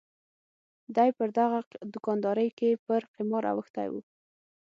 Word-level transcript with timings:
دای 0.95 1.11
پر 1.17 1.29
دغه 1.37 1.59
دوکاندارۍ 1.93 2.49
کې 2.57 2.81
پر 2.85 3.01
قمار 3.13 3.43
اوښتی 3.51 3.87
و. 3.89 3.93